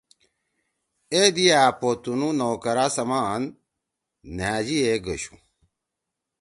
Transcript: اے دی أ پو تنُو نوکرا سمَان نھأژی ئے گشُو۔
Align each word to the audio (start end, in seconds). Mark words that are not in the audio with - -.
اے 1.13 1.23
دی 1.35 1.45
أ 1.61 1.63
پو 1.79 1.89
تنُو 2.03 2.29
نوکرا 2.39 2.87
سمَان 2.95 3.41
نھأژی 4.37 4.77
ئے 4.85 4.93
گشُو۔ 5.05 5.35